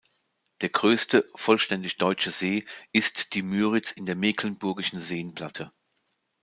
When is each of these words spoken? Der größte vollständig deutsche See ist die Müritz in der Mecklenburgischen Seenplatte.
Der 0.61 0.69
größte 0.69 1.27
vollständig 1.35 1.97
deutsche 1.97 2.31
See 2.31 2.65
ist 2.91 3.35
die 3.35 3.43
Müritz 3.43 3.91
in 3.91 4.07
der 4.07 4.15
Mecklenburgischen 4.15 4.97
Seenplatte. 4.99 5.71